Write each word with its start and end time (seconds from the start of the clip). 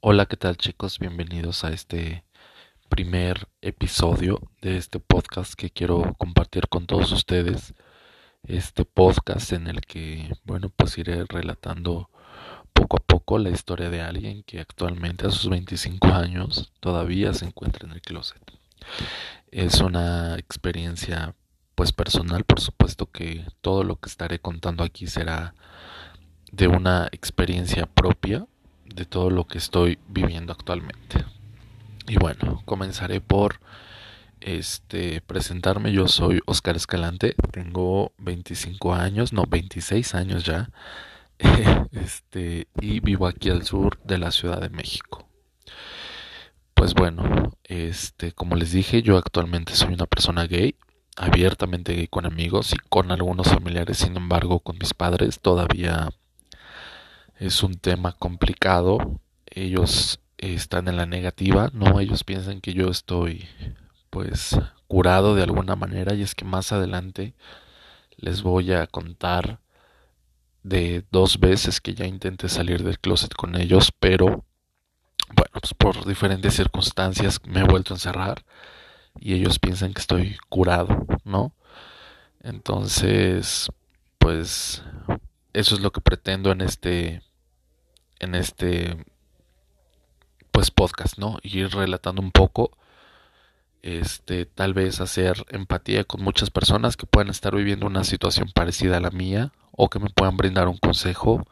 Hola, 0.00 0.26
¿qué 0.26 0.36
tal 0.36 0.56
chicos? 0.56 0.98
Bienvenidos 0.98 1.64
a 1.64 1.70
este 1.70 2.22
primer 2.88 3.48
episodio 3.62 4.40
de 4.60 4.76
este 4.76 5.00
podcast 5.00 5.54
que 5.54 5.70
quiero 5.70 6.14
compartir 6.18 6.68
con 6.68 6.86
todos 6.86 7.10
ustedes. 7.12 7.74
Este 8.46 8.84
podcast 8.84 9.52
en 9.52 9.66
el 9.66 9.80
que, 9.80 10.30
bueno, 10.44 10.68
pues 10.68 10.96
iré 10.98 11.24
relatando 11.24 12.10
poco 12.74 12.98
a 12.98 13.00
poco 13.00 13.38
la 13.38 13.48
historia 13.50 13.88
de 13.88 14.02
alguien 14.02 14.42
que 14.44 14.60
actualmente 14.60 15.26
a 15.26 15.30
sus 15.30 15.48
25 15.48 16.08
años 16.08 16.72
todavía 16.80 17.32
se 17.32 17.46
encuentra 17.46 17.88
en 17.88 17.94
el 17.94 18.02
closet. 18.02 18.42
Es 19.50 19.80
una 19.80 20.36
experiencia 20.36 21.34
pues 21.74 21.92
personal, 21.92 22.44
por 22.44 22.60
supuesto 22.60 23.10
que 23.10 23.46
todo 23.62 23.82
lo 23.82 23.96
que 23.96 24.10
estaré 24.10 24.40
contando 24.40 24.84
aquí 24.84 25.06
será 25.06 25.54
de 26.52 26.68
una 26.68 27.08
experiencia 27.12 27.86
propia 27.86 28.46
de 28.94 29.04
todo 29.04 29.30
lo 29.30 29.46
que 29.46 29.58
estoy 29.58 29.98
viviendo 30.08 30.52
actualmente. 30.52 31.24
Y 32.08 32.16
bueno, 32.16 32.62
comenzaré 32.64 33.20
por 33.20 33.60
este 34.40 35.20
presentarme. 35.20 35.92
Yo 35.92 36.08
soy 36.08 36.40
Oscar 36.46 36.76
Escalante, 36.76 37.34
tengo 37.50 38.12
25 38.18 38.94
años, 38.94 39.32
no, 39.32 39.44
26 39.48 40.14
años 40.14 40.44
ya. 40.44 40.70
este, 41.92 42.68
y 42.80 43.00
vivo 43.00 43.26
aquí 43.26 43.50
al 43.50 43.64
sur 43.64 43.98
de 44.04 44.18
la 44.18 44.30
Ciudad 44.30 44.60
de 44.60 44.70
México. 44.70 45.28
Pues 46.74 46.94
bueno, 46.94 47.52
este, 47.64 48.32
como 48.32 48.56
les 48.56 48.72
dije, 48.72 49.02
yo 49.02 49.16
actualmente 49.16 49.74
soy 49.74 49.94
una 49.94 50.06
persona 50.06 50.46
gay, 50.46 50.76
abiertamente 51.16 51.94
gay 51.94 52.06
con 52.06 52.26
amigos 52.26 52.72
y 52.72 52.76
con 52.88 53.10
algunos 53.10 53.48
familiares, 53.48 53.98
sin 53.98 54.16
embargo, 54.16 54.60
con 54.60 54.76
mis 54.78 54.94
padres 54.94 55.40
todavía 55.40 56.10
es 57.38 57.62
un 57.62 57.76
tema 57.76 58.12
complicado. 58.12 59.20
Ellos 59.46 60.20
están 60.38 60.88
en 60.88 60.96
la 60.96 61.06
negativa, 61.06 61.70
no, 61.72 62.00
ellos 62.00 62.24
piensan 62.24 62.60
que 62.60 62.74
yo 62.74 62.88
estoy 62.88 63.46
pues 64.10 64.58
curado 64.86 65.34
de 65.34 65.42
alguna 65.42 65.76
manera 65.76 66.14
y 66.14 66.22
es 66.22 66.34
que 66.34 66.44
más 66.44 66.72
adelante 66.72 67.34
les 68.16 68.42
voy 68.42 68.72
a 68.72 68.86
contar 68.86 69.60
de 70.62 71.04
dos 71.10 71.38
veces 71.38 71.80
que 71.80 71.94
ya 71.94 72.06
intenté 72.06 72.48
salir 72.48 72.82
del 72.82 72.98
closet 72.98 73.32
con 73.34 73.54
ellos, 73.54 73.92
pero 73.98 74.44
bueno, 75.34 75.60
pues 75.60 75.74
por 75.74 76.04
diferentes 76.06 76.54
circunstancias 76.54 77.40
me 77.46 77.60
he 77.60 77.64
vuelto 77.64 77.94
a 77.94 77.96
encerrar 77.96 78.44
y 79.18 79.34
ellos 79.34 79.58
piensan 79.58 79.94
que 79.94 80.00
estoy 80.00 80.36
curado, 80.48 81.06
¿no? 81.24 81.54
Entonces, 82.42 83.68
pues 84.18 84.82
eso 85.52 85.74
es 85.74 85.80
lo 85.80 85.90
que 85.90 86.00
pretendo 86.00 86.52
en 86.52 86.60
este 86.60 87.22
en 88.18 88.34
este 88.34 88.96
pues 90.50 90.70
podcast, 90.70 91.18
¿no? 91.18 91.38
Ir 91.42 91.70
relatando 91.70 92.22
un 92.22 92.32
poco 92.32 92.76
este 93.82 94.46
tal 94.46 94.74
vez 94.74 95.00
hacer 95.00 95.44
empatía 95.50 96.04
con 96.04 96.22
muchas 96.22 96.50
personas 96.50 96.96
que 96.96 97.06
puedan 97.06 97.28
estar 97.28 97.54
viviendo 97.54 97.86
una 97.86 98.04
situación 98.04 98.50
parecida 98.54 98.96
a 98.96 99.00
la 99.00 99.10
mía 99.10 99.52
o 99.72 99.88
que 99.90 99.98
me 99.98 100.10
puedan 100.10 100.36
brindar 100.36 100.68
un 100.68 100.78
consejo 100.78 101.46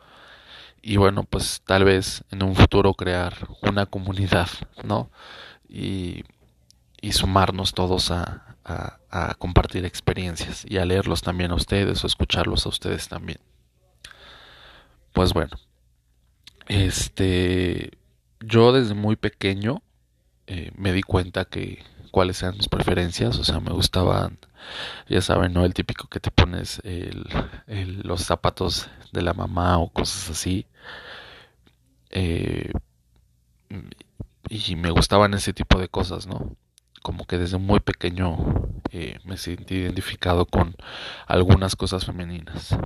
y 0.86 0.98
bueno, 0.98 1.24
pues 1.24 1.62
tal 1.64 1.84
vez 1.84 2.24
en 2.30 2.42
un 2.42 2.54
futuro 2.54 2.92
crear 2.92 3.48
una 3.62 3.86
comunidad, 3.86 4.48
¿no? 4.82 5.10
Y, 5.66 6.24
y 7.00 7.12
sumarnos 7.12 7.72
todos 7.72 8.10
a, 8.10 8.56
a, 8.64 8.98
a 9.10 9.34
compartir 9.36 9.86
experiencias 9.86 10.66
y 10.68 10.76
a 10.76 10.84
leerlos 10.84 11.22
también 11.22 11.52
a 11.52 11.54
ustedes 11.54 12.04
o 12.04 12.06
escucharlos 12.06 12.66
a 12.66 12.68
ustedes 12.68 13.08
también. 13.08 13.38
Pues 15.14 15.32
bueno, 15.32 15.56
este, 16.68 17.92
yo 18.40 18.72
desde 18.72 18.94
muy 18.94 19.16
pequeño 19.16 19.82
eh, 20.46 20.70
me 20.76 20.92
di 20.92 21.02
cuenta 21.02 21.44
que 21.44 21.82
cuáles 22.10 22.42
eran 22.42 22.56
mis 22.56 22.68
preferencias, 22.68 23.38
o 23.38 23.44
sea, 23.44 23.60
me 23.60 23.72
gustaban, 23.72 24.38
ya 25.08 25.20
saben, 25.20 25.52
¿no? 25.52 25.64
El 25.64 25.74
típico 25.74 26.08
que 26.08 26.20
te 26.20 26.30
pones 26.30 26.80
los 27.66 28.22
zapatos 28.22 28.88
de 29.12 29.22
la 29.22 29.34
mamá 29.34 29.78
o 29.78 29.88
cosas 29.88 30.30
así. 30.30 30.66
Eh, 32.10 32.70
y 34.48 34.76
me 34.76 34.90
gustaban 34.90 35.34
ese 35.34 35.52
tipo 35.52 35.78
de 35.78 35.88
cosas, 35.88 36.26
¿no? 36.26 36.56
Como 37.02 37.26
que 37.26 37.38
desde 37.38 37.58
muy 37.58 37.80
pequeño 37.80 38.36
eh, 38.90 39.18
me 39.24 39.36
sentí 39.36 39.74
identificado 39.76 40.46
con 40.46 40.76
algunas 41.26 41.76
cosas 41.76 42.04
femeninas. 42.04 42.76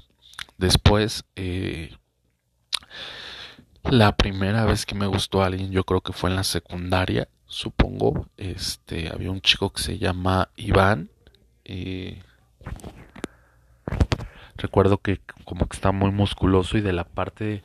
Después, 0.57 1.25
eh, 1.37 1.97
la 3.91 4.17
primera 4.17 4.65
vez 4.65 4.87
que 4.87 4.95
me 4.95 5.07
gustó 5.07 5.43
a 5.43 5.47
alguien, 5.47 5.71
yo 5.71 5.85
creo 5.85 6.01
que 6.01 6.13
fue 6.13 6.31
en 6.31 6.37
la 6.37 6.45
secundaria, 6.45 7.29
supongo. 7.47 8.27
Este, 8.37 9.09
había 9.09 9.31
un 9.31 9.41
chico 9.41 9.71
que 9.71 9.83
se 9.83 9.99
llama 9.99 10.51
Iván. 10.57 11.09
Eh, 11.65 12.23
recuerdo 14.57 14.99
que 14.99 15.21
como 15.45 15.67
que 15.67 15.77
está 15.77 15.93
muy 15.93 16.11
musculoso 16.11 16.77
y 16.79 16.81
de 16.81 16.93
la 16.93 17.05
parte 17.05 17.63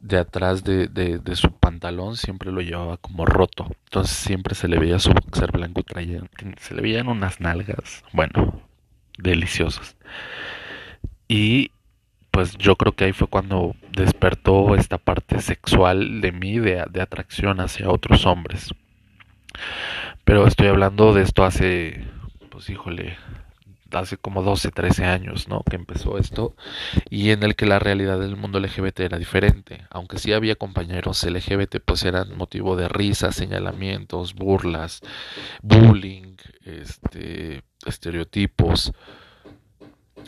de 0.00 0.18
atrás 0.18 0.62
de, 0.62 0.88
de, 0.88 1.36
su 1.36 1.50
pantalón 1.52 2.16
siempre 2.16 2.52
lo 2.52 2.60
llevaba 2.60 2.96
como 2.98 3.24
roto. 3.24 3.66
Entonces 3.84 4.16
siempre 4.16 4.54
se 4.54 4.68
le 4.68 4.78
veía 4.78 4.98
su 4.98 5.10
boxer 5.10 5.52
blanco, 5.52 5.82
traía, 5.82 6.22
se 6.58 6.74
le 6.74 6.82
veían 6.82 7.08
unas 7.08 7.40
nalgas, 7.40 8.04
bueno, 8.12 8.60
deliciosas. 9.18 9.96
Y 11.28 11.72
pues 12.36 12.58
yo 12.58 12.76
creo 12.76 12.92
que 12.92 13.04
ahí 13.04 13.14
fue 13.14 13.28
cuando 13.28 13.74
despertó 13.92 14.74
esta 14.74 14.98
parte 14.98 15.40
sexual 15.40 16.20
de 16.20 16.32
mí, 16.32 16.58
de, 16.58 16.84
de, 16.90 17.00
atracción 17.00 17.60
hacia 17.60 17.88
otros 17.88 18.26
hombres. 18.26 18.74
Pero 20.22 20.46
estoy 20.46 20.66
hablando 20.66 21.14
de 21.14 21.22
esto 21.22 21.46
hace, 21.46 22.04
pues 22.50 22.68
híjole, 22.68 23.16
hace 23.90 24.18
como 24.18 24.42
12, 24.42 24.70
13 24.70 25.06
años, 25.06 25.48
¿no? 25.48 25.62
Que 25.62 25.76
empezó 25.76 26.18
esto 26.18 26.54
y 27.08 27.30
en 27.30 27.42
el 27.42 27.56
que 27.56 27.64
la 27.64 27.78
realidad 27.78 28.20
del 28.20 28.36
mundo 28.36 28.60
LGBT 28.60 29.00
era 29.00 29.16
diferente. 29.16 29.86
Aunque 29.88 30.18
sí 30.18 30.34
había 30.34 30.56
compañeros 30.56 31.24
LGBT, 31.24 31.76
pues 31.82 32.04
eran 32.04 32.36
motivo 32.36 32.76
de 32.76 32.88
risas, 32.88 33.34
señalamientos, 33.34 34.34
burlas, 34.34 35.00
bullying, 35.62 36.36
este, 36.66 37.62
estereotipos. 37.86 38.92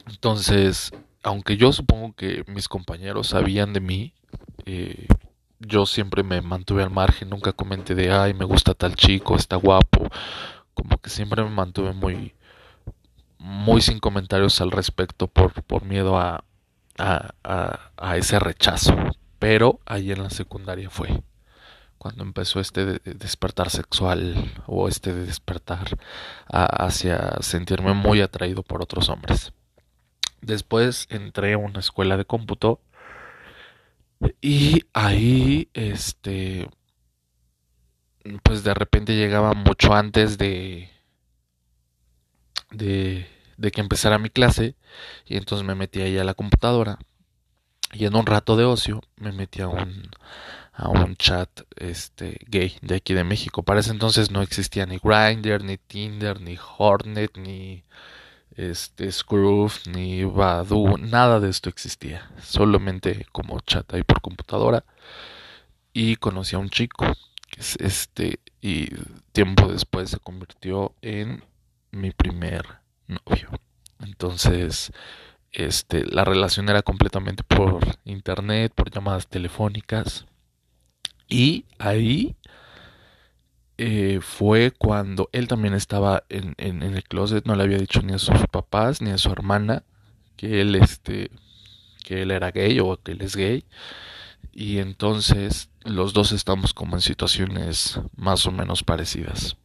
Entonces, 0.09 0.91
aunque 1.23 1.57
yo 1.57 1.73
supongo 1.73 2.15
que 2.15 2.45
mis 2.47 2.69
compañeros 2.69 3.29
sabían 3.29 3.73
de 3.73 3.81
mí, 3.81 4.15
eh, 4.67 5.07
yo 5.61 5.87
siempre 5.87 6.23
me 6.23 6.41
mantuve 6.41 6.83
al 6.83 6.91
margen, 6.91 7.31
nunca 7.31 7.53
comenté 7.53 7.95
de, 7.95 8.13
ay, 8.13 8.35
me 8.35 8.45
gusta 8.45 8.75
tal 8.75 8.95
chico, 8.95 9.37
está 9.37 9.57
guapo, 9.57 10.09
como 10.75 10.99
que 10.99 11.11
siempre 11.11 11.43
me 11.43 11.51
mantuve 11.51 11.93
muy, 11.93 12.35
muy 13.39 13.81
sin 13.81 13.99
comentarios 13.99 14.61
al 14.61 14.71
respecto 14.71 15.27
por, 15.27 15.63
por 15.65 15.85
miedo 15.85 16.19
a, 16.19 16.45
a, 16.99 17.35
a, 17.97 18.17
ese 18.17 18.39
rechazo. 18.39 18.95
Pero 19.39 19.81
ahí 19.87 20.13
en 20.13 20.23
la 20.23 20.31
secundaria 20.31 20.91
fue 20.91 21.23
cuando 21.99 22.23
empezó 22.23 22.61
este 22.61 22.85
de 22.87 23.01
despertar 23.15 23.71
sexual 23.71 24.53
o 24.67 24.89
este 24.89 25.13
de 25.13 25.27
despertar 25.27 25.99
hacia 26.49 27.37
sentirme 27.41 27.93
muy 27.93 28.21
atraído 28.21 28.63
por 28.63 28.83
otros 28.83 29.09
hombres. 29.09 29.53
Después 30.41 31.07
entré 31.11 31.55
a 31.55 31.59
una 31.59 31.81
escuela 31.81 32.17
de 32.17 32.25
cómputo 32.25 32.81
y 34.41 34.85
ahí 34.93 35.69
este 35.75 36.69
pues 38.43 38.65
de 38.65 38.75
repente 38.75 39.17
llegaba 39.17 39.55
mucho 39.55 39.95
antes 39.95 40.39
de 40.39 40.91
de, 42.71 43.27
de 43.57 43.71
que 43.71 43.81
empezara 43.81 44.19
mi 44.19 44.31
clase 44.31 44.75
y 45.27 45.37
entonces 45.37 45.67
me 45.67 45.75
metí 45.75 46.01
ahí 46.03 46.19
a 46.19 46.25
la 46.25 46.35
computadora 46.35 46.99
y 47.93 48.05
en 48.05 48.17
un 48.17 48.27
rato 48.27 48.57
de 48.57 48.65
ocio 48.65 49.03
me 49.17 49.33
metí 49.33 49.63
a 49.63 49.69
un 49.69 50.11
a 50.79 50.89
un 50.91 51.17
chat 51.17 51.51
este 51.77 52.39
gay 52.47 52.77
de 52.83 52.97
aquí 52.97 53.13
de 53.13 53.25
México. 53.25 53.65
Para 53.65 53.81
ese 53.81 53.91
entonces 53.91 54.31
no 54.31 54.43
existía 54.43 54.87
ni 54.87 54.99
Grindr, 55.03 55.65
ni 55.65 55.77
Tinder, 55.77 56.41
ni 56.41 56.57
Hornet, 56.79 57.37
ni 57.37 57.83
este 58.59 59.11
Scroof, 59.13 59.87
ni 59.87 60.25
Badu, 60.25 60.99
nada 60.99 61.39
de 61.39 61.49
esto 61.49 61.69
existía. 61.69 62.29
Solamente 62.43 63.27
como 63.31 63.61
chat 63.61 63.95
ahí 63.95 64.03
por 64.03 64.21
computadora. 64.21 64.85
Y 65.93 66.17
conocí 66.17 66.57
a 66.57 66.59
un 66.59 66.69
chico 66.69 67.07
que 67.51 67.61
es 67.61 67.77
este 67.81 68.41
y 68.61 68.89
tiempo 69.33 69.69
después 69.69 70.11
se 70.11 70.19
convirtió 70.19 70.93
en 71.03 71.45
mi 71.93 72.11
primer 72.11 72.65
novio. 73.07 73.49
Entonces, 74.01 74.93
este, 75.53 76.05
la 76.05 76.25
relación 76.25 76.69
era 76.69 76.83
completamente 76.83 77.45
por 77.45 77.81
internet, 78.05 78.73
por 78.75 78.91
llamadas 78.91 79.29
telefónicas. 79.29 80.27
Y 81.29 81.65
ahí 81.79 82.35
eh, 83.79 84.19
fue 84.21 84.73
cuando 84.73 85.31
él 85.33 85.47
también 85.47 85.73
estaba 85.73 86.25
en, 86.29 86.55
el 86.59 87.05
closet, 87.05 87.47
no 87.47 87.55
le 87.55 87.63
había 87.63 87.79
dicho 87.79 88.03
ni 88.03 88.13
a 88.13 88.19
sus 88.19 88.47
papás 88.51 89.01
ni 89.01 89.11
a 89.11 89.19
su 89.19 89.31
hermana 89.31 89.85
que 90.37 90.61
él 90.61 90.75
este 90.75 91.31
que 92.05 92.23
él 92.23 92.33
era 92.33 92.51
gay 92.51 92.81
o 92.81 92.97
que 93.01 93.13
él 93.13 93.23
es 93.23 93.37
gay 93.37 93.65
y 94.53 94.79
entonces 94.79 95.71
los 95.85 96.13
dos 96.13 96.33
estamos 96.33 96.75
como 96.75 96.97
en 96.97 97.03
situaciones 97.03 98.01
más 98.17 98.47
o 98.47 98.51
menos 98.51 98.83
parecidas. 98.83 99.57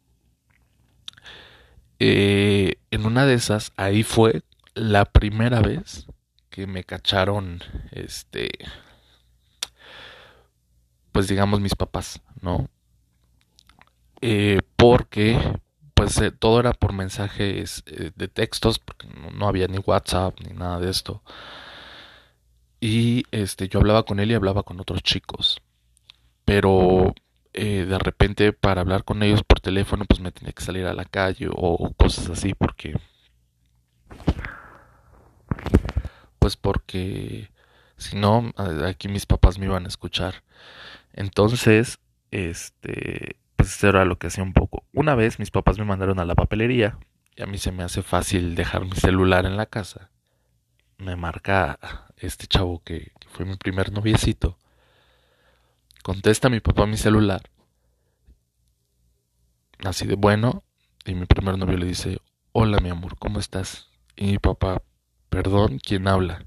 Eh, 1.98 2.76
en 2.92 3.06
una 3.06 3.26
de 3.26 3.34
esas, 3.34 3.72
ahí 3.78 4.04
fue 4.04 4.44
la 4.76 5.06
primera 5.06 5.62
vez 5.62 6.06
que 6.50 6.68
me 6.68 6.84
cacharon, 6.84 7.62
este, 7.92 8.50
pues 11.12 11.28
digamos 11.28 11.62
mis 11.62 11.76
papás, 11.76 12.22
¿no? 12.42 12.70
Eh, 14.26 14.62
porque 14.78 15.38
pues 15.96 16.18
eh, 16.20 16.32
todo 16.32 16.62
era 16.62 16.72
por 16.72 16.94
mensajes 16.94 17.84
de 17.86 18.28
textos, 18.30 18.80
porque 18.80 19.06
no, 19.36 19.50
había 19.50 19.68
ni 19.68 19.80
WhatsApp 19.80 20.40
ni 20.40 20.54
nada 20.54 20.80
de 20.80 20.90
esto. 20.90 21.22
Y 22.80 23.26
este, 23.32 23.68
yo 23.68 23.80
hablaba 23.80 24.04
con 24.04 24.22
él 24.22 24.32
y 24.32 24.34
hablaba 24.34 24.64
con 24.64 24.80
otros 24.80 25.04
chicos. 25.04 25.62
Pero 26.46 27.14
eh, 27.52 27.86
de 27.86 28.00
repente 28.00 28.54
para 28.54 28.80
hablar 28.80 29.04
con 29.04 29.24
ellos 29.24 29.44
por 29.44 29.60
teléfono 29.60 30.06
pues 30.06 30.22
me 30.22 30.32
tenía 30.32 30.54
que 30.54 30.64
salir 30.64 30.86
a 30.86 30.94
la 30.94 31.04
calle 31.04 31.50
o, 31.52 31.94
cosas 31.98 32.30
así 32.30 32.54
porque 32.54 32.96
pues 36.40 36.56
porque 36.56 37.52
si 37.98 38.16
no 38.16 38.54
aquí 38.88 39.08
mis 39.08 39.26
papás 39.26 39.60
me 39.60 39.66
iban 39.66 39.86
a 39.86 39.90
escuchar 39.90 40.44
entonces 41.14 42.00
este 42.32 43.38
pues 43.70 43.84
era 43.84 44.06
lo 44.06 44.18
que 44.18 44.28
hacía 44.28 44.44
un 44.44 44.54
poco 44.54 44.84
una 44.94 45.16
vez 45.16 45.40
mis 45.40 45.52
papás 45.52 45.78
me 45.78 45.86
mandaron 45.86 46.20
a 46.20 46.26
la 46.26 46.36
papelería 46.36 46.98
y 47.36 47.44
a 47.44 47.46
mí 47.46 47.58
se 47.58 47.72
me 47.72 47.84
hace 47.84 48.02
fácil 48.04 48.56
dejar 48.56 48.86
mi 48.86 48.96
celular 48.96 49.46
en 49.46 49.58
la 49.58 49.66
casa 49.66 50.10
me 50.98 51.16
marca 51.16 51.80
este 52.18 52.48
chavo 52.48 52.82
que, 52.84 53.12
que 53.20 53.28
fue 53.30 53.46
mi 53.46 53.56
primer 53.56 53.92
noviecito 53.92 54.58
Contesta 56.04 56.50
mi 56.50 56.60
papá 56.60 56.86
mi 56.86 56.98
celular. 56.98 57.50
Así 59.86 60.06
de 60.06 60.16
bueno. 60.16 60.64
Y 61.06 61.16
mi 61.16 61.26
primer 61.26 61.58
novio 61.58 61.78
le 61.78 61.86
dice, 61.86 62.20
hola 62.52 62.80
mi 62.80 62.90
amor, 62.90 63.18
¿cómo 63.18 63.40
estás? 63.40 63.88
Y 64.18 64.26
mi 64.32 64.38
papá, 64.38 64.82
perdón, 65.30 65.80
¿quién 65.80 66.10
habla? 66.10 66.46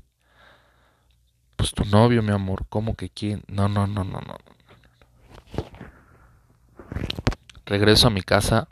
Pues 1.56 1.72
tu 1.72 1.86
novio, 1.86 2.22
mi 2.22 2.32
amor, 2.32 2.66
¿cómo 2.68 2.96
que 2.96 3.08
quién? 3.08 3.44
No, 3.48 3.66
no, 3.66 3.86
no, 3.86 4.04
no, 4.04 4.20
no. 4.20 4.36
Regreso 7.64 8.06
a 8.06 8.10
mi 8.10 8.22
casa 8.22 8.68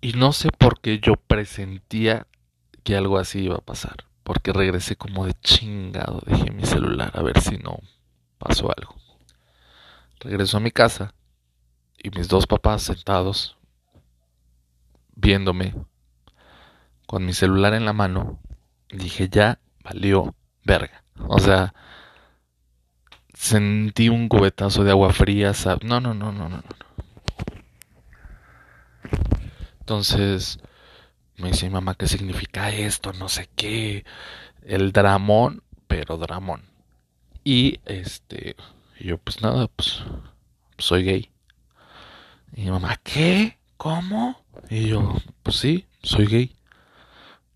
y 0.00 0.12
no 0.12 0.32
sé 0.32 0.50
por 0.50 0.80
qué 0.80 1.00
yo 1.00 1.14
presentía 1.16 2.26
que 2.82 2.96
algo 2.96 3.18
así 3.18 3.40
iba 3.40 3.56
a 3.56 3.64
pasar. 3.64 4.04
Porque 4.22 4.52
regresé 4.52 4.96
como 4.96 5.26
de 5.26 5.34
chingado, 5.34 6.22
dejé 6.26 6.50
mi 6.50 6.64
celular 6.64 7.10
a 7.14 7.22
ver 7.22 7.40
si 7.40 7.58
no 7.58 7.80
pasó 8.38 8.70
algo. 8.76 8.96
Regreso 10.20 10.56
a 10.56 10.60
mi 10.60 10.70
casa 10.70 11.14
y 12.02 12.10
mis 12.10 12.28
dos 12.28 12.46
papás 12.46 12.82
sentados 12.82 13.56
viéndome 15.16 15.74
con 17.06 17.24
mi 17.24 17.32
celular 17.32 17.74
en 17.74 17.84
la 17.84 17.92
mano, 17.92 18.40
dije 18.90 19.28
ya 19.28 19.58
valió 19.82 20.34
verga. 20.64 21.04
O 21.28 21.38
sea, 21.38 21.74
sentí 23.44 24.08
un 24.08 24.28
cubetazo 24.28 24.84
de 24.84 24.90
agua 24.90 25.12
fría. 25.12 25.52
No, 25.82 26.00
no, 26.00 26.14
no, 26.14 26.32
no, 26.32 26.48
no, 26.48 26.48
no. 26.48 26.62
Entonces 29.80 30.58
me 31.36 31.50
dice 31.50 31.66
mi 31.66 31.74
mamá, 31.74 31.94
¿qué 31.94 32.06
significa 32.06 32.70
esto? 32.70 33.12
No 33.12 33.28
sé 33.28 33.50
qué. 33.54 34.06
El 34.62 34.92
dramón, 34.92 35.62
pero 35.86 36.16
dramón. 36.16 36.62
Y 37.44 37.80
este, 37.84 38.56
yo 38.98 39.18
pues 39.18 39.42
nada, 39.42 39.68
pues 39.68 40.02
soy 40.78 41.04
gay. 41.04 41.30
Y 42.56 42.62
mi 42.62 42.70
mamá, 42.70 42.98
¿qué? 43.02 43.58
¿Cómo? 43.76 44.42
Y 44.70 44.88
yo, 44.88 45.16
pues 45.42 45.56
sí, 45.56 45.86
soy 46.02 46.26
gay. 46.26 46.56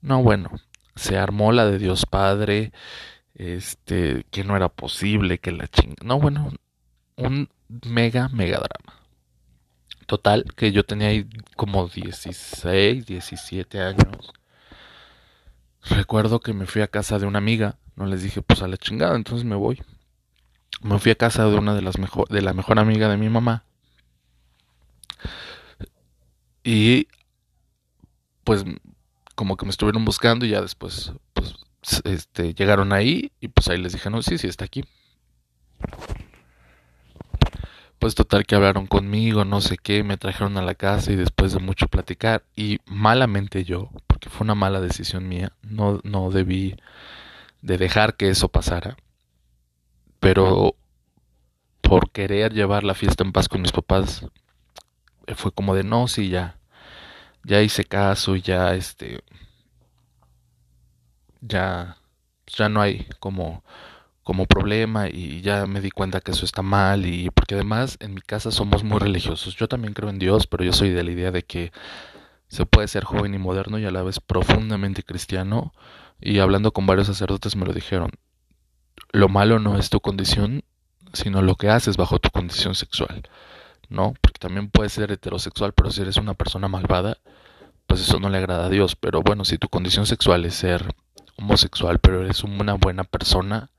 No, 0.03 0.23
bueno, 0.23 0.51
se 0.97 1.17
armó 1.17 1.51
la 1.53 1.65
de 1.65 1.79
Dios 1.79 2.05
Padre, 2.05 2.73
este, 3.39 4.27
que 4.31 4.45
no 4.45 4.57
era 4.57 4.69
posible, 4.69 5.39
que 5.39 5.53
la 5.53 5.67
ching... 5.67 5.95
No, 6.03 6.21
bueno, 6.21 6.53
un 7.17 7.49
mega, 7.87 8.29
mega 8.29 8.59
drama. 8.59 9.01
Total, 10.07 10.45
que 10.55 10.73
yo 10.73 10.85
tenía 10.85 11.09
ahí 11.09 11.27
como 11.57 11.89
16, 11.89 13.07
17 13.07 13.81
años. 13.81 14.33
Recuerdo 15.83 16.41
que 16.41 16.53
me 16.53 16.67
fui 16.67 16.83
a 16.83 16.89
casa 16.89 17.19
de 17.19 17.27
una 17.27 17.39
amiga 17.39 17.79
no 17.99 18.07
les 18.07 18.23
dije, 18.23 18.43
pues 18.43 18.63
a 18.63 18.69
la 18.69 18.77
chingada, 18.77 19.17
entonces 19.17 19.45
me 19.45 19.57
voy. 19.57 19.83
Me 20.83 21.01
fui 21.01 21.11
a 21.11 21.17
casa 21.17 21.49
de 21.49 21.57
una 21.57 21.75
de 21.75 21.83
las 21.83 21.99
mejor, 21.99 22.29
de 22.29 22.43
la 22.43 22.53
mejor 22.53 22.79
amiga 22.79 23.09
de 23.09 23.17
mi 23.17 23.29
mamá. 23.29 23.65
Y 26.63 27.09
pues 28.45 28.65
como 29.35 29.57
que 29.57 29.67
me 29.67 29.71
estuvieron 29.71 30.05
buscando 30.05 30.47
y 30.47 30.51
ya 30.51 30.63
después 30.63 31.13
este 32.05 32.55
llegaron 32.55 32.93
ahí 32.93 33.33
y 33.41 33.49
pues 33.49 33.69
ahí 33.69 33.79
les 33.79 33.93
dije, 33.93 34.11
"No, 34.11 34.23
sí, 34.23 34.39
sí 34.39 34.47
está 34.47 34.65
aquí." 34.65 34.85
Pues 37.99 38.15
total 38.15 38.47
que 38.47 38.55
hablaron 38.55 38.87
conmigo, 38.87 39.45
no 39.45 39.61
sé 39.61 39.77
qué, 39.77 40.05
me 40.05 40.17
trajeron 40.17 40.57
a 40.57 40.63
la 40.63 40.75
casa 40.75 41.11
y 41.13 41.17
después 41.17 41.53
de 41.53 41.59
mucho 41.59 41.89
platicar 41.89 42.45
y 42.55 42.79
malamente 42.87 43.65
yo, 43.65 43.91
porque 44.07 44.29
fue 44.31 44.45
una 44.45 44.55
mala 44.55 44.81
decisión 44.81 45.29
mía, 45.29 45.53
no 45.63 46.01
no 46.05 46.31
debí 46.31 46.77
de 47.63 47.79
dejar 47.79 48.17
que 48.17 48.31
eso 48.31 48.49
pasara. 48.49 48.97
Pero 50.21 50.75
por 51.83 52.11
querer 52.11 52.53
llevar 52.53 52.85
la 52.85 52.95
fiesta 52.95 53.25
en 53.25 53.33
paz 53.33 53.49
con 53.49 53.63
mis 53.63 53.73
papás, 53.73 54.27
eh, 55.27 55.35
fue 55.35 55.53
como 55.53 55.75
de 55.75 55.85
no, 55.85 56.09
sí, 56.09 56.29
ya, 56.29 56.59
ya 57.45 57.63
hice 57.63 57.85
caso, 57.85 58.37
ya 58.37 58.75
este, 58.75 59.21
ya, 61.41 61.97
ya 62.47 62.69
no 62.69 62.81
hay 62.81 63.07
como, 63.21 63.63
como 64.23 64.47
problema 64.47 65.09
y 65.09 65.41
ya 65.41 65.67
me 65.67 65.81
di 65.81 65.91
cuenta 65.91 66.21
que 66.21 66.33
eso 66.33 66.45
está 66.45 66.63
mal 66.63 67.07
y 67.07 67.31
porque 67.31 67.55
además 67.55 67.97
en 68.01 68.15
mi 68.15 68.21
casa 68.21 68.51
somos 68.51 68.85
muy 68.85 68.99
religiosos. 68.99 69.57
Yo 69.57 69.69
también 69.69 69.95
creo 69.95 70.11
en 70.11 70.19
Dios, 70.19 70.47
pero 70.47 70.65
yo 70.65 70.73
soy 70.73 70.91
de 70.91 71.03
la 71.03 71.13
idea 71.13 71.31
de 71.31 71.45
que 71.45 71.73
se 72.49 72.67
puede 72.67 72.89
ser 72.89 73.05
joven 73.05 73.35
y 73.35 73.39
moderno 73.39 73.79
y 73.79 73.87
a 73.87 73.91
la 73.91 74.03
vez 74.03 74.21
profundamente 74.21 75.03
cristiano 75.03 75.73
y 76.21 76.41
hablando 76.41 76.73
con 76.73 76.87
varios 76.87 77.07
sacerdotes 77.07 77.57
me 77.57 77.67
lo 77.67 77.73
dijeron. 77.73 78.11
Lo 79.13 79.29
malo 79.29 79.59
no 79.59 79.79
es 79.79 79.91
tu 79.91 80.01
condición, 80.01 80.63
sino 81.13 81.43
lo 81.43 81.55
que 81.55 81.71
haces 81.71 81.97
bajo 81.97 82.19
tu 82.19 82.31
condición 82.31 82.75
sexual. 82.75 83.23
¿No? 83.89 84.13
Porque 84.21 84.39
también 84.39 84.69
puedes 84.69 84.93
ser 84.93 85.11
heterosexual, 85.11 85.73
pero 85.73 85.91
si 85.91 86.03
eres 86.03 86.19
una 86.19 86.35
persona 86.35 86.69
malvada, 86.69 87.17
pues 87.87 88.03
eso 88.03 88.21
no 88.21 88.29
le 88.29 88.37
agrada 88.37 88.67
a 88.67 88.69
Dios. 88.69 88.97
Pero 88.97 89.23
bueno, 89.23 89.47
si 89.47 89.57
tu 89.57 89.69
condición 89.71 90.05
sexual 90.05 90.45
es 90.45 90.55
ser 90.55 90.95
homosexual, 91.39 91.99
pero 91.99 92.23
eres 92.23 92.45
una 92.45 92.75
buena 92.75 93.05
persona, 93.05 93.71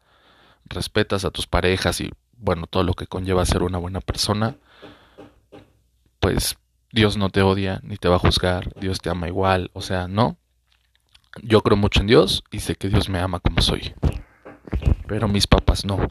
respetas 0.66 1.26
a 1.26 1.32
tus 1.32 1.48
parejas 1.48 2.02
y 2.02 2.12
bueno, 2.38 2.68
todo 2.68 2.84
lo 2.84 2.94
que 2.94 3.08
conlleva 3.08 3.46
ser 3.46 3.64
una 3.64 3.78
buena 3.78 4.00
persona, 4.00 4.56
pues 6.20 6.58
Dios 6.92 7.18
no 7.18 7.30
te 7.30 7.42
odia 7.42 7.82
ni 7.84 7.98
te 7.98 8.08
va 8.08 8.16
a 8.16 8.20
juzgar, 8.20 8.74
Dios 8.80 9.00
te 9.00 9.10
ama 9.10 9.28
igual, 9.28 9.70
o 9.74 9.82
sea, 9.82 10.08
no, 10.08 10.38
yo 11.44 11.62
creo 11.62 11.78
mucho 11.78 12.02
en 12.02 12.08
Dios 12.08 12.44
y 12.52 12.60
sé 12.60 12.76
que 12.76 12.90
Dios 12.90 13.10
me 13.10 13.20
ama 13.20 13.40
como 13.40 13.62
soy. 13.62 13.94
Pero 15.08 15.28
mis 15.28 15.48
papás 15.48 15.86
no. 15.86 16.08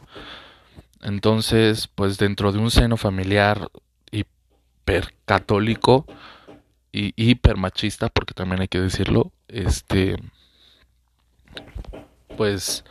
Entonces, 1.01 1.87
pues 1.87 2.17
dentro 2.17 2.51
de 2.51 2.59
un 2.59 2.71
seno 2.71 2.97
familiar 2.97 3.69
hipercatólico 4.11 6.05
y 6.91 7.13
hiper 7.15 7.57
machista, 7.57 8.09
porque 8.09 8.33
también 8.33 8.61
hay 8.61 8.67
que 8.67 8.81
decirlo, 8.81 9.31
este 9.47 10.17
pues 12.37 12.83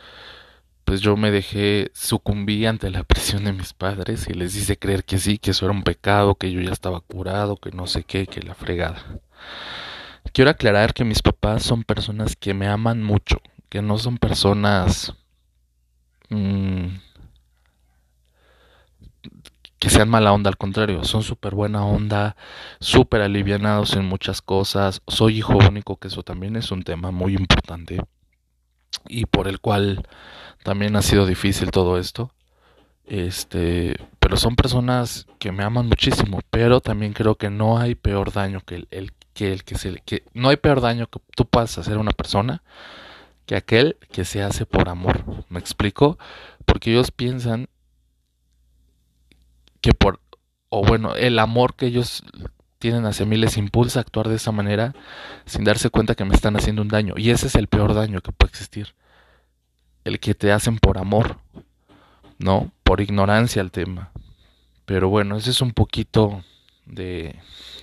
pues 0.89 1.01
yo 1.01 1.15
me 1.15 1.29
dejé 1.29 1.91
sucumbí 1.93 2.65
ante 2.65 2.89
la 2.89 3.03
presión 3.05 3.43
de 3.43 3.53
mis 3.53 3.73
padres 3.73 4.27
y 4.27 4.33
les 4.33 4.55
hice 4.55 4.79
creer 4.79 5.03
que 5.03 5.19
sí, 5.19 5.37
que 5.37 5.51
eso 5.51 5.65
era 5.65 5.73
un 5.75 5.83
pecado, 5.83 6.33
que 6.33 6.51
yo 6.51 6.61
ya 6.61 6.71
estaba 6.71 6.99
curado, 6.99 7.57
que 7.57 7.69
no 7.69 7.85
sé 7.85 8.03
qué, 8.03 8.25
que 8.25 8.41
la 8.41 8.55
fregada. 8.55 9.05
Quiero 10.33 10.49
aclarar 10.49 10.95
que 10.95 11.05
mis 11.05 11.21
papás 11.21 11.61
son 11.61 11.83
personas 11.83 12.35
que 12.35 12.55
me 12.55 12.67
aman 12.67 13.03
mucho, 13.03 13.39
que 13.69 13.83
no 13.83 13.99
son 13.99 14.17
personas 14.17 15.13
mm, 16.29 16.87
que 19.77 19.89
sean 19.91 20.09
mala 20.09 20.33
onda, 20.33 20.49
al 20.49 20.57
contrario, 20.57 21.03
son 21.03 21.21
súper 21.21 21.53
buena 21.53 21.85
onda, 21.85 22.35
súper 22.79 23.21
alivianados 23.21 23.93
en 23.93 24.05
muchas 24.05 24.41
cosas. 24.41 25.03
Soy 25.07 25.37
hijo 25.37 25.55
único, 25.55 25.97
que 25.97 26.07
eso 26.07 26.23
también 26.23 26.55
es 26.55 26.71
un 26.71 26.81
tema 26.81 27.11
muy 27.11 27.35
importante 27.35 27.99
y 29.07 29.25
por 29.25 29.47
el 29.47 29.59
cual 29.59 30.07
también 30.63 30.95
ha 30.95 31.01
sido 31.01 31.25
difícil 31.25 31.71
todo 31.71 31.97
esto. 31.97 32.31
Este, 33.05 33.95
pero 34.19 34.37
son 34.37 34.55
personas 34.55 35.25
que 35.39 35.51
me 35.51 35.63
aman 35.63 35.87
muchísimo, 35.87 36.41
pero 36.51 36.79
también 36.79 37.13
creo 37.13 37.35
que 37.35 37.49
no 37.49 37.79
hay 37.79 37.95
peor 37.95 38.31
daño 38.31 38.61
que 38.61 38.87
el, 38.91 39.13
que 39.33 39.51
el 39.51 39.63
que 39.63 39.77
se 39.77 39.95
que 40.05 40.23
no 40.33 40.49
hay 40.49 40.57
peor 40.57 40.79
daño 40.81 41.07
que 41.07 41.19
tú 41.35 41.45
puedas 41.45 41.75
hacer 41.79 41.95
a 41.95 41.99
una 41.99 42.11
persona 42.11 42.61
que 43.47 43.55
aquel 43.55 43.97
que 44.11 44.25
se 44.25 44.43
hace 44.43 44.67
por 44.67 44.89
amor. 44.89 45.23
¿Me 45.49 45.59
explico? 45.59 46.19
Porque 46.65 46.91
ellos 46.91 47.09
piensan 47.09 47.67
que 49.81 49.93
por, 49.93 50.19
o 50.69 50.83
bueno, 50.83 51.15
el 51.15 51.39
amor 51.39 51.75
que 51.75 51.87
ellos 51.87 52.23
tienen 52.79 53.05
hacia 53.05 53.25
mí 53.25 53.37
les 53.37 53.57
impulsa 53.57 53.99
a 53.99 54.01
actuar 54.01 54.29
de 54.29 54.35
esa 54.35 54.51
manera 54.51 54.95
sin 55.45 55.65
darse 55.65 55.89
cuenta 55.89 56.15
que 56.15 56.25
me 56.25 56.33
están 56.33 56.55
haciendo 56.55 56.81
un 56.81 56.87
daño. 56.87 57.13
Y 57.17 57.29
ese 57.29 57.47
es 57.47 57.55
el 57.55 57.67
peor 57.67 57.93
daño 57.93 58.21
que 58.21 58.31
puede 58.31 58.49
existir. 58.49 58.95
El 60.05 60.19
que 60.19 60.33
te 60.33 60.51
hacen 60.51 60.79
por 60.79 60.97
amor, 60.97 61.37
¿no? 62.37 62.71
Por 62.83 63.01
ignorancia 63.01 63.61
al 63.61 63.71
tema. 63.71 64.11
Pero 64.85 65.09
bueno, 65.09 65.35
ese 65.35 65.51
es 65.51 65.61
un 65.61 65.71
poquito 65.71 66.43
de, 66.85 67.35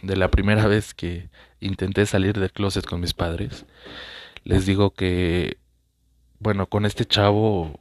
de 0.02 0.16
la 0.16 0.30
primera 0.30 0.66
vez 0.68 0.94
que 0.94 1.28
intenté 1.60 2.06
salir 2.06 2.38
del 2.38 2.52
closet 2.52 2.84
con 2.84 3.00
mis 3.00 3.12
padres. 3.12 3.66
Les 4.44 4.64
digo 4.64 4.94
que, 4.94 5.58
bueno, 6.38 6.66
con 6.66 6.86
este 6.86 7.04
chavo, 7.04 7.78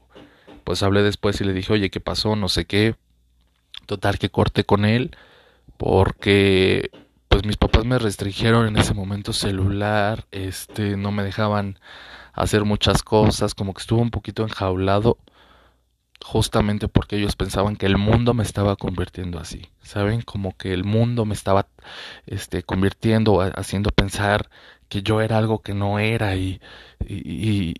pues 0.65 0.83
hablé 0.83 1.01
después 1.01 1.39
y 1.39 1.45
le 1.45 1.53
dije, 1.53 1.73
oye, 1.73 1.89
¿qué 1.89 2.01
pasó? 2.01 2.35
No 2.35 2.49
sé 2.49 2.65
qué. 2.65 2.95
Total 3.85 4.19
que 4.19 4.29
corté 4.29 4.65
con 4.65 4.83
él 4.83 5.15
porque 5.77 6.91
pues 7.35 7.45
mis 7.45 7.57
papás 7.57 7.83
me 7.83 7.99
restringieron 7.99 8.65
en 8.65 8.77
ese 8.77 8.93
momento 8.93 9.33
celular, 9.33 10.25
este, 10.31 10.95
no 10.95 11.11
me 11.11 11.21
dejaban 11.21 11.79
hacer 12.31 12.63
muchas 12.63 13.03
cosas, 13.03 13.53
como 13.53 13.73
que 13.73 13.81
estuve 13.81 13.99
un 13.99 14.09
poquito 14.09 14.43
enjaulado 14.43 15.17
justamente 16.23 16.87
porque 16.87 17.17
ellos 17.17 17.35
pensaban 17.35 17.75
que 17.75 17.87
el 17.87 17.97
mundo 17.97 18.33
me 18.33 18.43
estaba 18.43 18.77
convirtiendo 18.77 19.37
así, 19.37 19.63
¿saben? 19.81 20.21
Como 20.21 20.55
que 20.55 20.71
el 20.71 20.85
mundo 20.85 21.25
me 21.25 21.33
estaba 21.33 21.67
este 22.25 22.63
convirtiendo, 22.63 23.41
haciendo 23.41 23.89
pensar 23.89 24.49
que 24.87 25.01
yo 25.03 25.19
era 25.19 25.37
algo 25.37 25.59
que 25.61 25.73
no 25.73 25.99
era 25.99 26.37
y, 26.37 26.61
y, 27.05 27.73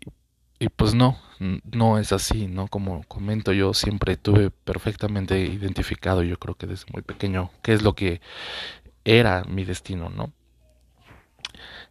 y 0.60 0.70
pues 0.70 0.94
no, 0.96 1.18
no 1.40 1.98
es 1.98 2.12
así, 2.12 2.48
¿no? 2.48 2.68
Como 2.68 3.06
comento, 3.08 3.54
yo 3.54 3.74
siempre 3.74 4.18
tuve 4.18 4.50
perfectamente 4.50 5.40
identificado, 5.40 6.24
yo 6.24 6.38
creo 6.40 6.56
que 6.56 6.68
desde 6.68 6.92
muy 6.92 7.04
pequeño, 7.04 7.52
qué 7.62 7.72
es 7.72 7.84
lo 7.84 7.94
que 7.96 8.20
era 9.06 9.44
mi 9.46 9.64
destino, 9.64 10.10
¿no? 10.10 10.34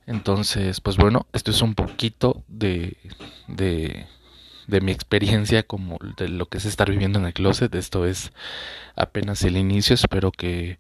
Entonces, 0.06 0.80
pues 0.80 0.99
bueno, 0.99 1.26
esto 1.33 1.50
es 1.50 1.62
un 1.62 1.75
poquito 1.75 2.44
de, 2.47 2.99
de, 3.49 4.06
de 4.66 4.80
mi 4.83 4.92
experiencia 4.92 5.62
como 5.62 5.99
de 6.18 6.28
lo 6.28 6.47
que 6.47 6.59
es 6.59 6.66
estar 6.66 6.90
viviendo 6.90 7.18
en 7.18 7.25
el 7.25 7.33
closet. 7.33 7.75
Esto 7.75 8.04
es 8.04 8.33
apenas 8.97 9.42
el 9.44 9.56
inicio, 9.56 9.94
espero 9.94 10.30
que 10.30 10.78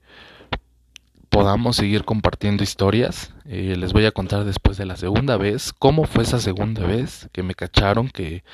podamos 1.30 1.76
seguir 1.76 2.04
compartiendo 2.04 2.62
historias. 2.62 3.32
Eh, 3.46 3.76
les 3.78 3.92
voy 3.92 4.04
a 4.04 4.12
contar 4.12 4.44
después 4.44 4.76
de 4.76 4.86
la 4.86 4.96
segunda 4.96 5.36
vez 5.36 5.72
cómo 5.72 6.04
fue 6.04 6.24
esa 6.24 6.38
segunda 6.38 6.86
vez 6.86 7.28
que 7.32 7.42
me 7.42 7.54
cacharon, 7.54 8.08
que 8.08 8.44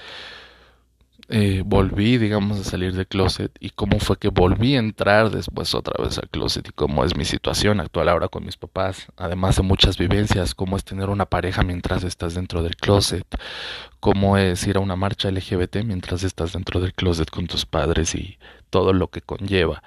eh, 1.32 1.62
volví, 1.64 2.18
digamos, 2.18 2.58
a 2.58 2.64
salir 2.64 2.92
del 2.92 3.06
closet 3.06 3.56
y 3.60 3.70
cómo 3.70 4.00
fue 4.00 4.18
que 4.18 4.30
volví 4.30 4.74
a 4.74 4.80
entrar 4.80 5.30
después 5.30 5.76
otra 5.76 6.02
vez 6.02 6.18
al 6.18 6.28
closet 6.28 6.68
y 6.68 6.72
cómo 6.72 7.04
es 7.04 7.16
mi 7.16 7.24
situación 7.24 7.78
actual 7.78 8.08
ahora 8.08 8.26
con 8.26 8.44
mis 8.44 8.56
papás, 8.56 9.06
además 9.16 9.54
de 9.54 9.62
muchas 9.62 9.96
vivencias, 9.96 10.56
cómo 10.56 10.76
es 10.76 10.82
tener 10.82 11.08
una 11.08 11.26
pareja 11.26 11.62
mientras 11.62 12.02
estás 12.02 12.34
dentro 12.34 12.64
del 12.64 12.74
closet, 12.74 13.24
cómo 14.00 14.38
es 14.38 14.66
ir 14.66 14.76
a 14.76 14.80
una 14.80 14.96
marcha 14.96 15.30
LGBT 15.30 15.84
mientras 15.84 16.24
estás 16.24 16.52
dentro 16.52 16.80
del 16.80 16.94
closet 16.94 17.30
con 17.30 17.46
tus 17.46 17.64
padres 17.64 18.16
y 18.16 18.36
todo 18.68 18.92
lo 18.92 19.08
que 19.08 19.20
conlleva. 19.20 19.84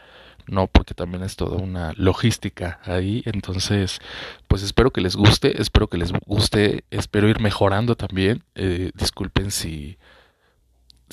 No, 0.47 0.67
porque 0.67 0.93
también 0.93 1.23
es 1.23 1.35
toda 1.35 1.57
una 1.57 1.91
logística 1.97 2.79
ahí. 2.83 3.21
Entonces, 3.25 3.99
pues 4.47 4.63
espero 4.63 4.91
que 4.91 5.01
les 5.01 5.15
guste, 5.15 5.61
espero 5.61 5.87
que 5.87 5.97
les 5.97 6.11
guste, 6.25 6.85
espero 6.89 7.27
ir 7.27 7.39
mejorando 7.41 7.95
también. 7.95 8.43
Eh, 8.55 8.91
disculpen 8.93 9.51
si, 9.51 9.97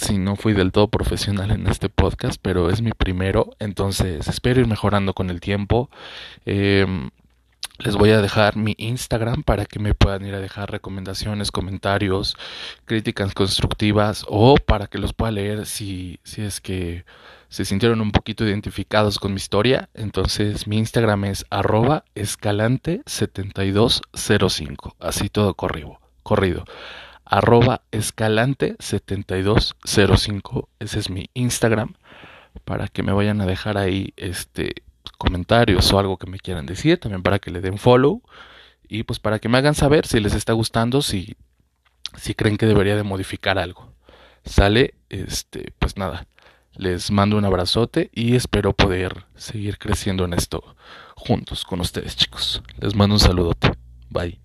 si 0.01 0.19
no 0.19 0.37
fui 0.37 0.53
del 0.55 0.73
todo 0.73 0.89
profesional 0.89 1.51
en 1.51 1.67
este 1.67 1.91
podcast, 1.91 2.41
pero 2.41 2.71
es 2.71 2.81
mi 2.81 2.93
primero, 2.93 3.51
entonces 3.59 4.29
espero 4.29 4.61
ir 4.61 4.67
mejorando 4.67 5.13
con 5.13 5.29
el 5.31 5.41
tiempo. 5.41 5.91
Em, 6.47 7.11
les 7.79 7.97
voy 7.97 8.11
a 8.11 8.21
dejar 8.21 8.57
mi 8.57 8.75
Instagram 8.79 9.43
para 9.43 9.65
que 9.67 9.79
me 9.79 9.95
puedan 9.95 10.27
ir 10.27 10.35
a 10.35 10.41
dejar 10.41 10.71
recomendaciones, 10.71 11.51
comentarios, 11.51 12.37
críticas 12.85 13.35
constructivas 13.35 14.25
o 14.29 14.57
para 14.57 14.87
que 14.87 14.99
los 14.99 15.13
pueda 15.13 15.33
leer 15.33 15.67
si, 15.67 16.21
si 16.25 16.43
es 16.43 16.61
que 16.61 17.05
se 17.49 17.65
sintieron 17.65 18.01
un 18.01 18.13
poquito 18.13 18.45
identificados 18.45 19.19
con 19.19 19.33
mi 19.33 19.39
historia. 19.39 19.89
Entonces 19.95 20.67
mi 20.67 20.79
Instagram 20.79 21.25
es 21.27 21.45
arroba 21.51 22.05
escalante7205. 22.15 24.95
Así 24.99 25.29
todo 25.29 25.55
corrido. 25.55 26.01
corrido 26.23 26.65
arroba 27.31 27.81
escalante7205. 27.93 30.69
Ese 30.81 30.99
es 30.99 31.09
mi 31.09 31.31
Instagram 31.33 31.95
para 32.65 32.89
que 32.89 33.05
me 33.05 33.13
vayan 33.13 33.41
a 33.41 33.47
dejar 33.47 33.79
ahí 33.79 34.13
este 34.17 34.83
comentarios 35.17 35.91
o 35.93 35.99
algo 35.99 36.19
que 36.19 36.29
me 36.29 36.41
quieran 36.41 36.67
decir, 36.67 36.99
también 36.99 37.23
para 37.23 37.39
que 37.39 37.51
le 37.51 37.61
den 37.61 37.79
follow 37.79 38.23
y 38.89 39.05
pues 39.05 39.21
para 39.21 39.39
que 39.39 39.49
me 39.49 39.59
hagan 39.59 39.77
saber 39.77 40.07
si 40.07 40.19
les 40.19 40.35
está 40.35 40.53
gustando, 40.53 41.03
si 41.03 41.37
si 42.17 42.35
creen 42.35 42.57
que 42.57 42.67
debería 42.67 42.97
de 42.97 43.05
modificar 43.05 43.59
algo. 43.59 43.93
Sale, 44.45 44.95
este, 45.09 45.73
pues 45.79 45.97
nada. 45.97 46.27
Les 46.75 47.13
mando 47.13 47.37
un 47.37 47.45
abrazote 47.45 48.11
y 48.13 48.35
espero 48.35 48.73
poder 48.73 49.27
seguir 49.37 49.79
creciendo 49.79 50.25
en 50.25 50.33
esto 50.33 50.75
juntos 51.15 51.65
con 51.65 51.81
ustedes, 51.81 52.17
chicos. 52.17 52.65
Les 52.81 52.97
mando 52.97 53.15
un 53.15 53.21
saludote. 53.21 53.71
Bye. 54.09 54.41